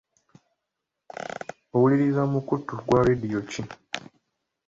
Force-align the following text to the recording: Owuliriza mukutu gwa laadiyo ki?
Owuliriza 1.75 2.21
mukutu 2.31 2.73
gwa 2.85 2.99
laadiyo 3.05 3.41
ki? 3.49 3.61